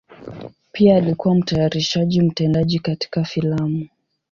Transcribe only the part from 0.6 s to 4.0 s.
Pia alikuwa mtayarishaji mtendaji katika filamu.